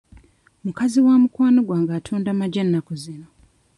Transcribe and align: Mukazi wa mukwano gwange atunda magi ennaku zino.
Mukazi 0.63 0.97
wa 1.05 1.13
mukwano 1.21 1.59
gwange 1.67 1.91
atunda 1.99 2.29
magi 2.39 2.57
ennaku 2.63 2.93
zino. 3.01 3.27